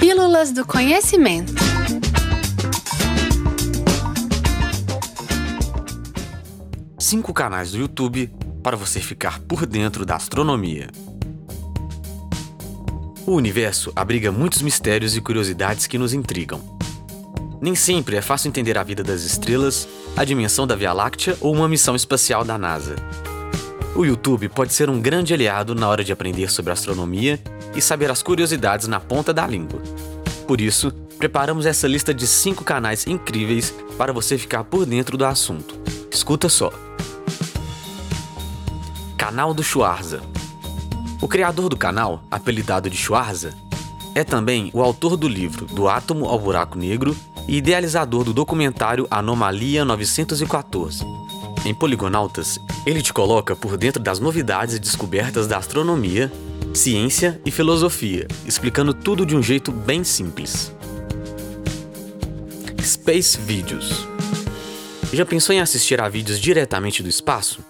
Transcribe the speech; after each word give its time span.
Pílulas 0.00 0.50
do 0.50 0.64
Conhecimento. 0.64 1.52
Cinco 6.98 7.34
canais 7.34 7.72
do 7.72 7.78
YouTube 7.78 8.32
para 8.62 8.78
você 8.78 8.98
ficar 8.98 9.40
por 9.40 9.66
dentro 9.66 10.06
da 10.06 10.16
astronomia. 10.16 10.88
O 13.26 13.32
universo 13.32 13.92
abriga 13.94 14.32
muitos 14.32 14.62
mistérios 14.62 15.14
e 15.14 15.20
curiosidades 15.20 15.86
que 15.86 15.98
nos 15.98 16.14
intrigam. 16.14 16.78
Nem 17.60 17.74
sempre 17.74 18.16
é 18.16 18.22
fácil 18.22 18.48
entender 18.48 18.78
a 18.78 18.82
vida 18.82 19.02
das 19.02 19.20
estrelas, 19.20 19.86
a 20.16 20.24
dimensão 20.24 20.66
da 20.66 20.74
Via 20.74 20.94
Láctea 20.94 21.36
ou 21.42 21.54
uma 21.54 21.68
missão 21.68 21.94
espacial 21.94 22.42
da 22.42 22.56
NASA. 22.56 22.96
O 23.94 24.04
YouTube 24.04 24.48
pode 24.48 24.72
ser 24.72 24.88
um 24.88 25.00
grande 25.00 25.34
aliado 25.34 25.74
na 25.74 25.88
hora 25.88 26.04
de 26.04 26.12
aprender 26.12 26.50
sobre 26.50 26.72
astronomia 26.72 27.40
e 27.74 27.80
saber 27.80 28.10
as 28.10 28.22
curiosidades 28.22 28.86
na 28.86 29.00
ponta 29.00 29.34
da 29.34 29.46
língua. 29.46 29.82
Por 30.46 30.60
isso, 30.60 30.92
preparamos 31.18 31.66
essa 31.66 31.88
lista 31.88 32.14
de 32.14 32.26
cinco 32.26 32.64
canais 32.64 33.06
incríveis 33.06 33.74
para 33.98 34.12
você 34.12 34.38
ficar 34.38 34.64
por 34.64 34.86
dentro 34.86 35.16
do 35.16 35.24
assunto. 35.24 35.78
Escuta 36.10 36.48
só. 36.48 36.72
Canal 39.16 39.52
do 39.52 39.62
Schwarza. 39.62 40.22
O 41.20 41.28
criador 41.28 41.68
do 41.68 41.76
canal, 41.76 42.22
apelidado 42.30 42.88
de 42.88 42.96
Schwarza, 42.96 43.54
é 44.14 44.24
também 44.24 44.70
o 44.72 44.82
autor 44.82 45.16
do 45.16 45.28
livro 45.28 45.66
Do 45.66 45.88
Átomo 45.88 46.26
ao 46.26 46.38
Buraco 46.38 46.78
Negro 46.78 47.14
e 47.46 47.56
idealizador 47.56 48.24
do 48.24 48.32
documentário 48.32 49.06
Anomalia 49.10 49.84
914. 49.84 51.04
Em 51.64 51.74
Poligonautas, 51.74 52.58
ele 52.86 53.02
te 53.02 53.12
coloca 53.12 53.54
por 53.54 53.76
dentro 53.76 54.02
das 54.02 54.18
novidades 54.18 54.76
e 54.76 54.78
descobertas 54.78 55.46
da 55.46 55.58
astronomia, 55.58 56.32
ciência 56.72 57.38
e 57.44 57.50
filosofia, 57.50 58.26
explicando 58.46 58.94
tudo 58.94 59.26
de 59.26 59.36
um 59.36 59.42
jeito 59.42 59.70
bem 59.70 60.02
simples. 60.02 60.74
Space 62.82 63.38
Videos 63.38 64.06
Já 65.12 65.26
pensou 65.26 65.54
em 65.54 65.60
assistir 65.60 66.00
a 66.00 66.08
vídeos 66.08 66.40
diretamente 66.40 67.02
do 67.02 67.08
espaço? 67.10 67.60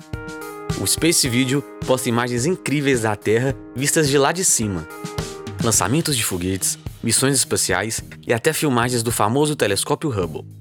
O 0.80 0.86
Space 0.86 1.28
Video 1.28 1.60
posta 1.84 2.08
imagens 2.08 2.46
incríveis 2.46 3.02
da 3.02 3.16
Terra 3.16 3.56
vistas 3.74 4.08
de 4.08 4.16
lá 4.16 4.30
de 4.30 4.44
cima. 4.44 4.86
Lançamentos 5.64 6.16
de 6.16 6.24
foguetes, 6.24 6.78
missões 7.02 7.34
espaciais 7.34 8.00
e 8.26 8.32
até 8.32 8.52
filmagens 8.52 9.02
do 9.02 9.10
famoso 9.10 9.56
telescópio 9.56 10.10
Hubble. 10.10 10.59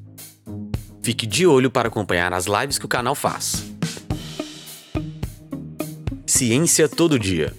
Fique 1.10 1.26
de 1.26 1.48
olho 1.48 1.72
para 1.72 1.88
acompanhar 1.88 2.32
as 2.34 2.46
lives 2.46 2.78
que 2.78 2.86
o 2.86 2.88
canal 2.88 3.16
faz. 3.16 3.66
Ciência 6.24 6.88
Todo 6.88 7.18
Dia 7.18 7.52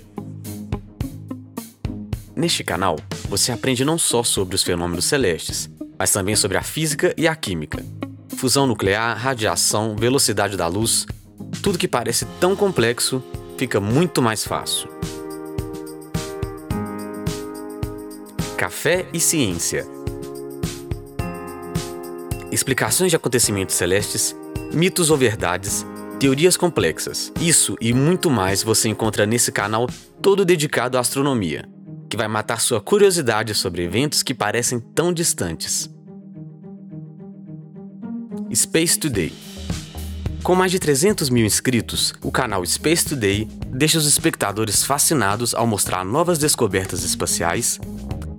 Neste 2.37 2.63
canal, 2.63 2.95
você 3.29 3.51
aprende 3.51 3.85
não 3.85 3.99
só 3.99 4.23
sobre 4.23 4.55
os 4.55 4.63
fenômenos 4.63 5.05
celestes, 5.05 5.69
mas 5.99 6.13
também 6.13 6.37
sobre 6.37 6.59
a 6.59 6.63
física 6.63 7.13
e 7.17 7.27
a 7.27 7.35
química. 7.35 7.85
Fusão 8.37 8.69
nuclear, 8.69 9.19
radiação, 9.19 9.97
velocidade 9.97 10.57
da 10.57 10.69
luz, 10.69 11.05
tudo 11.61 11.77
que 11.77 11.89
parece 11.89 12.27
tão 12.39 12.55
complexo 12.55 13.21
fica 13.59 13.81
muito 13.81 14.23
mais 14.23 14.45
fácil. 14.45 14.89
Café 18.57 19.09
e 19.13 19.19
Ciência 19.19 19.89
Explicações 22.51 23.11
de 23.11 23.17
acontecimentos 23.17 23.77
celestes, 23.77 24.35
mitos 24.73 25.11
ou 25.11 25.17
verdades, 25.17 25.87
teorias 26.19 26.57
complexas. 26.57 27.33
Isso 27.41 27.77
e 27.81 27.93
muito 27.93 28.29
mais 28.29 28.63
você 28.63 28.89
encontra 28.89 29.25
nesse 29.25 29.53
canal 29.53 29.89
todo 30.21 30.45
dedicado 30.45 30.99
à 30.99 31.01
astronomia, 31.01 31.69
que 32.09 32.17
vai 32.17 32.29
matar 32.29 32.61
sua 32.61 32.81
curiosidade 32.81 33.55
sobre 33.55 33.85
eventos 33.85 34.23
que 34.23 34.35
parecem 34.35 34.81
tão 34.81 35.13
distantes. 35.13 35.89
Space 38.53 38.99
Today 38.99 39.33
com 40.43 40.55
mais 40.55 40.73
de 40.73 40.79
300 40.79 41.29
mil 41.29 41.45
inscritos, 41.45 42.15
o 42.23 42.33
canal 42.33 42.65
Space 42.65 43.05
Today 43.05 43.47
deixa 43.67 43.99
os 43.99 44.07
espectadores 44.07 44.83
fascinados 44.83 45.55
ao 45.55 45.67
mostrar 45.67 46.03
novas 46.03 46.39
descobertas 46.39 47.05
espaciais 47.05 47.79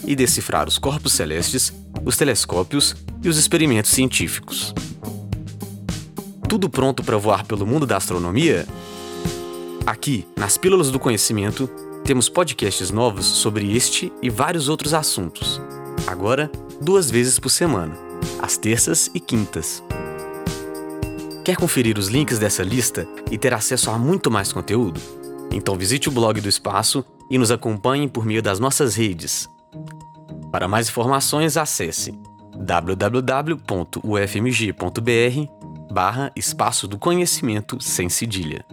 e 0.05 0.15
decifrar 0.15 0.67
os 0.67 0.79
corpos 0.79 1.13
celestes, 1.13 1.71
os 2.05 2.17
telescópios 2.17 2.95
e 3.23 3.29
os 3.29 3.37
experimentos 3.37 3.91
científicos. 3.91 4.73
Tudo 6.47 6.69
pronto 6.69 7.03
para 7.03 7.17
voar 7.17 7.45
pelo 7.45 7.65
mundo 7.65 7.85
da 7.85 7.97
astronomia? 7.97 8.67
Aqui, 9.85 10.27
nas 10.37 10.57
Pílulas 10.57 10.91
do 10.91 10.99
Conhecimento, 10.99 11.67
temos 12.03 12.27
podcasts 12.27 12.91
novos 12.91 13.25
sobre 13.25 13.75
este 13.75 14.11
e 14.21 14.29
vários 14.29 14.67
outros 14.67 14.93
assuntos. 14.93 15.61
Agora, 16.07 16.51
duas 16.81 17.09
vezes 17.09 17.39
por 17.39 17.49
semana, 17.49 17.95
às 18.41 18.57
terças 18.57 19.09
e 19.13 19.19
quintas. 19.19 19.83
Quer 21.45 21.55
conferir 21.55 21.97
os 21.97 22.07
links 22.07 22.37
dessa 22.37 22.63
lista 22.63 23.07
e 23.31 23.37
ter 23.37 23.53
acesso 23.53 23.89
a 23.89 23.97
muito 23.97 24.29
mais 24.29 24.51
conteúdo? 24.51 24.99
Então 25.51 25.75
visite 25.75 26.09
o 26.09 26.11
blog 26.11 26.39
do 26.39 26.49
Espaço 26.49 27.03
e 27.29 27.37
nos 27.37 27.51
acompanhe 27.51 28.07
por 28.07 28.25
meio 28.25 28.41
das 28.41 28.59
nossas 28.59 28.95
redes. 28.95 29.49
Para 30.51 30.67
mais 30.67 30.89
informações, 30.89 31.55
acesse 31.55 32.13
www.ufmg.br 32.55 33.53
barra 35.91 36.31
Espaço 36.35 36.87
do 36.87 36.99
Conhecimento 36.99 37.81
sem 37.81 38.09
cedilha. 38.09 38.65